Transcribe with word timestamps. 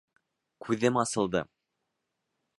Күҙем 0.67 0.97
асылды! 1.03 1.43